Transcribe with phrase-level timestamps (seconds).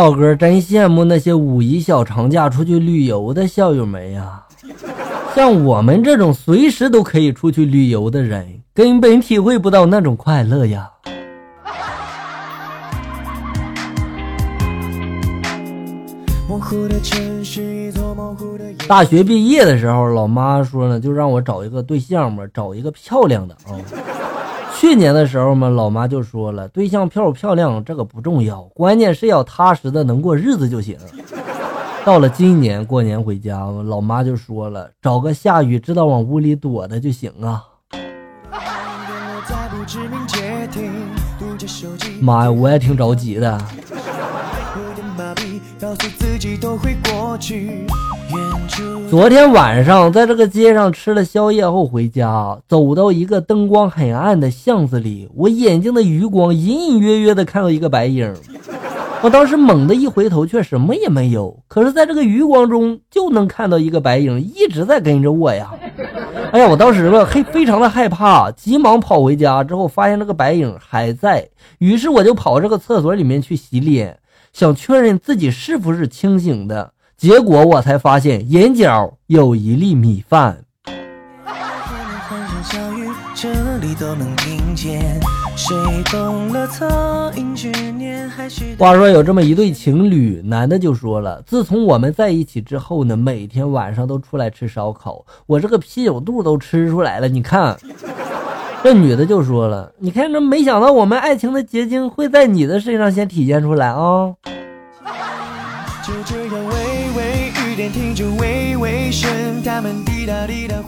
[0.00, 4.42] 老哥真羡慕那些五一小长假出去旅游的校友们呀！
[5.36, 10.90] 像我们这种随时都可以出去旅游的人，根本体会不到那种快乐呀。
[18.88, 23.76] 大学毕业的时候，老妈说呢，就让我找一个对象嘛，找一个漂亮的啊。
[24.80, 30.96] 去年的时候嘛，老妈就说了，对象漂不漂亮这个不重要，关键是要踏实的能过日子就行。
[32.02, 37.62] 到了今年过年回家，老妈就说了，找个下雨知道往屋里躲的就行啊。
[42.22, 43.60] 妈呀，我也挺着急的。
[49.08, 58.30] 昨天晚上在这个街上吃了宵夜后回家，走到一个灯光很暗的巷子里，我眼睛的余光隐隐约约的看到一个白影。
[59.22, 61.58] 我当时猛地一回头，却什么也没有。
[61.66, 65.70] 可是，在这个余光中，就能看到一个白影一直在跟着我呀！
[66.52, 74.18] 哎呀，我当时吧，嘿，非常的害怕，急忙跑回家之后，发现这个白影还在，于是我就跑这个厕所里面去洗脸。
[74.52, 80.64] 想确认自己是不是清醒的，结果我才发现眼角有一粒米饭。
[88.78, 97.78] 话说有这么一对情侣，男的就说了：“自从我们在一起之后呢，每天晚上都出来吃烧烤，我这个啤酒肚都吃出来了。”你看。
[98.82, 104.32] 这女的就说了：“你看，这没想到我们爱情的结晶会在你的身上先体现出来啊！”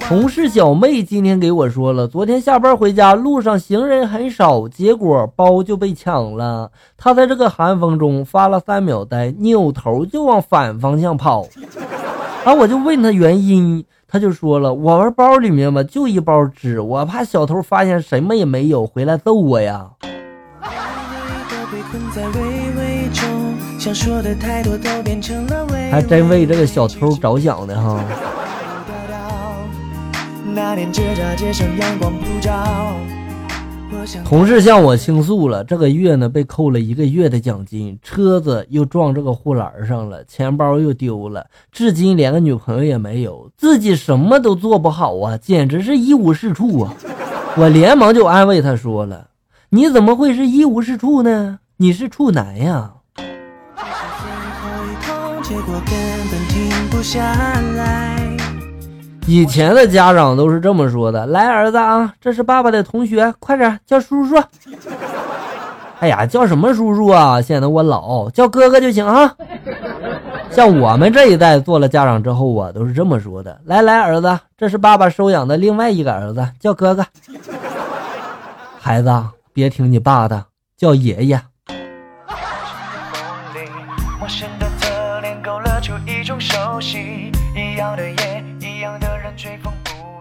[0.00, 6.70] 同事小妹今天给我说了，昨天下班回家路上行人很少，结果包就被抢了。
[6.96, 11.44] 她在这个寒风中发了三秒呆，扭头就往反方向跑。
[12.44, 13.84] 啊，我就问她原因。
[14.12, 19.86] 他就说了，我们包里面吧，就一包纸，我怕小偷发现什么也没有，回来揍我呀。
[25.90, 28.04] 还真为这个小偷着想的哈。
[34.24, 46.94] 同事向我倾诉了，这个月呢被扣了一个月的奖金，车子又撞这个护栏上了，钱包又丢了，至今连个女朋友也没有，自己什么都做不好啊，简直是一无是处啊！
[47.56, 49.28] 我连忙就安慰他说了
[49.70, 51.58] ：“你怎么会是一无是处呢？
[51.78, 52.92] 你是处男呀。”
[59.26, 64.42] 以前的家长都是这么说的：“来，儿子啊，这是爸爸的同学，快点叫叔叔。”
[66.00, 67.40] 哎呀，叫什么叔叔啊？
[67.40, 69.34] 显得我老，叫哥哥就行啊。
[70.50, 77.04] 像我们这一代做了家长之后啊，都是这么说的：“来来，儿子，这是爸爸收养的另外一个儿子，叫哥哥。”
[78.80, 79.12] 孩子，
[79.52, 81.40] 别听你爸的，叫爷爷。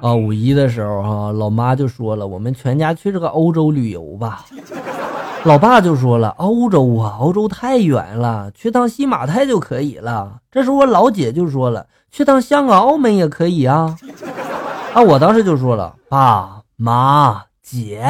[0.01, 4.45] 啊，五一的时候哈，老妈就说了，我们全家去这个欧洲旅游吧。
[5.45, 10.39] 老爸就说了，欧洲啊，欧洲太远了，去趟西马泰就可以了。
[10.51, 13.95] 这时候我老姐就说了，去趟香港、澳门也可以啊。
[14.93, 18.03] 啊，我当时就说了，爸妈姐，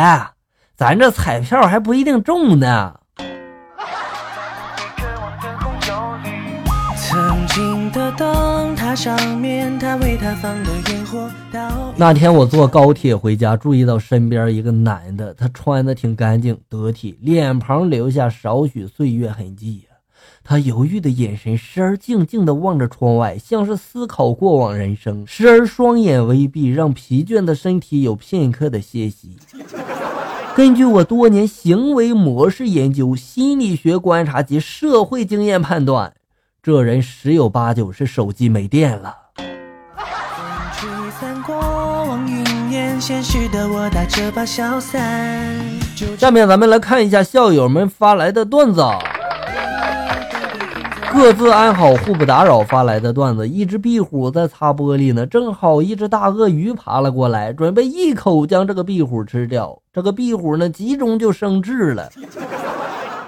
[0.75, 2.98] 咱这彩票还不一定中呢。
[11.95, 19.95] 那天我坐高铁回家，注意到身边一个男的，他穿的挺干净得体，脸庞留下少许岁月痕迹呀。
[20.43, 29.37] 他犹豫的眼神，时而静静的望着窗外，像是思考过往人生；时而双眼微闭，让疲倦的身体有片刻的歇息。
[30.55, 36.11] 根据我多年行为模式研究、心理学观察及社会经验判断。
[36.61, 39.15] 这人十有八九是手机没电了。
[46.17, 48.83] 下面咱们来看一下校友们发来的段子，
[51.13, 52.61] 各自安好，互不打扰。
[52.61, 59.81] 发来的段子：一只壁虎在擦玻璃呢，正好一只大鳄鱼爬了过来，准备一口将这个壁虎吃掉。
[59.93, 62.09] 这个壁虎呢，集中就生智了。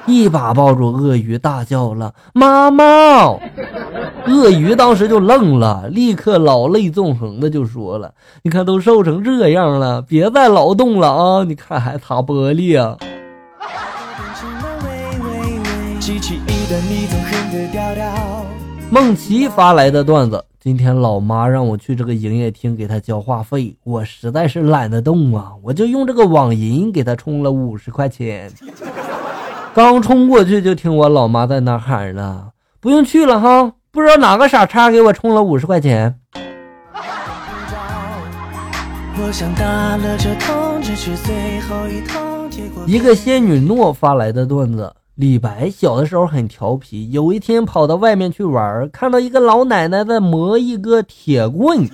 [0.08, 2.84] 一把抱住鳄鱼，大叫了：“妈妈！”
[4.28, 8.14] 鳄鱼当时就愣了，立刻老泪纵横的就说了
[8.44, 11.44] ：“你看都瘦成这样了，别再劳动了啊！
[11.44, 12.98] 你看还擦玻璃啊！”
[18.90, 28.52] 梦琪发来的段子：今天老妈让我去这个营业厅给她交话费，我实在是懒得动啊，我就用这个网银给她充了五十块钱。
[29.74, 32.50] 刚冲过去就听我老妈在那喊了
[32.82, 36.20] ：“不用去了哈，不知道哪个傻叉给我充了五十块钱。”
[42.86, 44.94] 一个仙女诺发来的段子。
[45.16, 51.88] 李白小的时候很调皮，有一天跑到外面去玩，看到一个老奶奶在磨一个铁棍，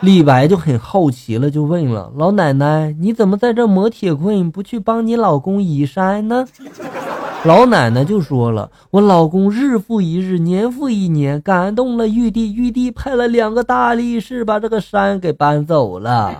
[0.00, 4.50] 李白就很好奇了，就问了老奶奶：“你怎么在这磨铁棍？
[4.50, 6.46] 不去帮你老公移山呢？”
[7.44, 16.34] 老奶奶就说了：“我老公日复一日，年复一年，感动了玉帝，玉帝派了两个大力士把这个山给搬走了。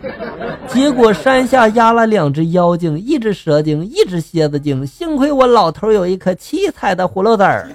[0.69, 4.87] 结果山下压了两只妖精，一只蛇精，一只蝎子精。
[4.87, 7.71] 幸亏我老头有一颗七彩的葫芦籽儿。”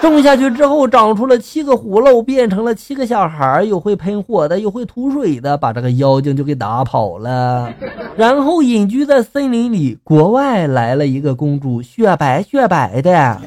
[0.00, 7.72] 种下去之后，长出了七个葫芦，变成了七个小孩有会喷火的，有会吐水的，把这个妖精就给打跑了。
[8.14, 9.98] 然后隐居在森林里。
[10.04, 13.40] 国外来了一个公主，雪白雪白的，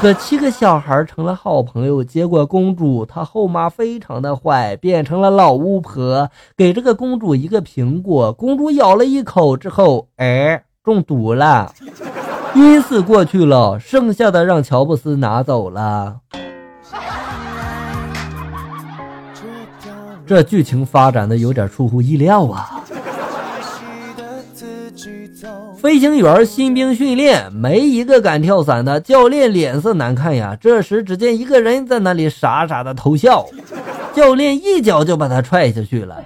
[0.00, 2.02] 和七个小孩成了好朋友。
[2.02, 11.72] 结果公主她后妈非常的坏，变成了老巫婆，给这个公主一个苹果，公主咬了一口之后，哎，中毒了。
[12.56, 16.16] 晕死过去了，剩下的让乔布斯拿走了。
[20.26, 22.82] 这剧情发展的有点出乎意料啊！
[25.76, 30.56] 飞行员新兵训练，没一个敢跳伞的，教练脸色难看呀。
[30.58, 33.46] 这时，只见一个人在那里傻傻的偷笑，
[34.14, 36.16] 教练一脚就把他踹下去了。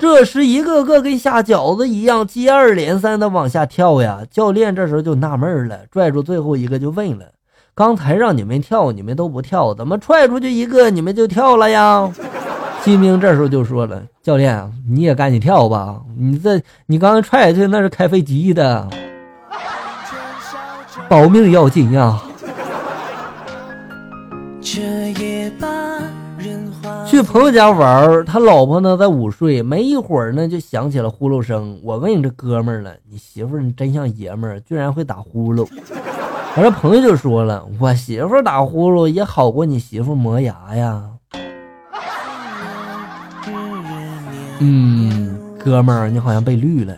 [0.00, 4.20] 这时，一个个跟下饺子一样，接二连三的往下跳呀。
[4.30, 7.26] 教练这时候就纳闷了，拽住最后一个就问了
[7.74, 12.12] ：“刚才让你们跳，你们都不跳，怎么踹出去一个，你们就跳了呀？”
[12.82, 18.88] 新兵这时候就说了：“教练，你也赶紧跳吧，你这你刚刚踹下去那是开飞机的，
[21.08, 22.20] 保命要紧呀。”
[27.22, 31.78] 朋友家玩，他老婆呢在午睡，没一会儿呢就响起了呼噜声。
[31.82, 35.66] 我问你这哥们儿了：“你媳妇儿你真像爷们儿，居然会打呼噜。”
[36.56, 41.02] 我这朋友就说了：“我媳妇儿打呼噜也好过你媳妇磨牙呀。”
[44.60, 46.94] 嗯，哥们儿，你好像被绿了。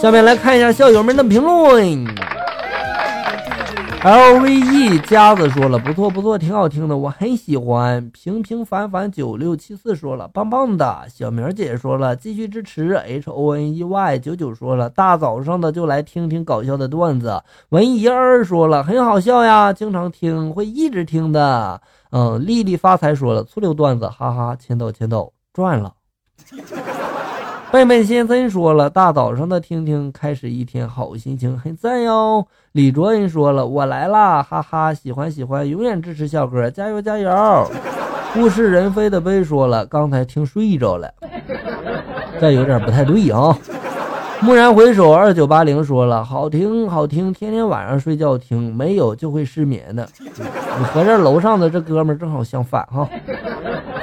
[0.00, 2.04] 下面来看一下校友们的评论。
[4.04, 8.10] L V E 夹子说了不错不错，挺好听的，我很喜欢。
[8.10, 11.06] 平平凡凡九六七四说了棒棒的。
[11.08, 12.92] 小明姐说了继续支持。
[12.96, 17.42] H O N E Y 九九说了大早上的就来听听搞笑的段子。
[17.70, 21.80] 文怡儿说了很好笑呀，经常听会一直听的。
[22.10, 25.94] 嗯，丽丽发财说了粗溜段子，哈哈，签到签到赚了。
[27.74, 32.46] 笨笨先生说了，大早上的听听，开始一天好心情，很赞哟。
[32.70, 37.68] 李卓恩说了，我来啦，哈哈，喜欢喜欢，永远支持小哥，加油加油。
[38.36, 41.12] 物是人非的杯说了，刚才听睡着了，
[42.40, 43.58] 这有点不太对啊。
[44.42, 50.08] 蓦然回首，二九八零说了，好听好听，天天晚上睡觉听，没有就会失眠的。
[50.20, 53.08] 你和这楼上的这哥们正好相反哈。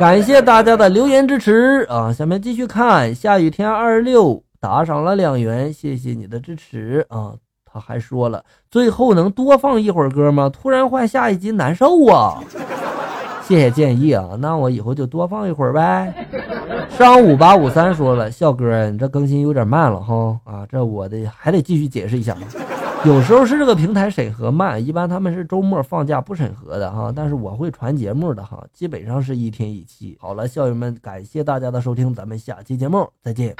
[0.01, 2.11] 感谢大家的留言支持啊！
[2.11, 7.33] 下面继续看，下雨天二十六打赏了两元，谢谢你的支持啊！
[7.63, 10.49] 他还说了，最后能多放一会儿歌吗？
[10.49, 12.41] 突然换下一集难受啊！
[13.47, 16.11] 谢谢建议啊，那我以后就多放一会儿呗。
[16.89, 22.35] 上五八五三说了，笑哥，你这更新有点慢了哈啊，这我的还得继续解释一下。
[23.03, 30.15] 有时候是这个平台审核慢，一般他们是周末放假不审核的哈，但是我会传节目的哈，基本上是一天一期。
[30.21, 33.55] 好了，校友们，感谢大家的收听，咱们下期节目再见。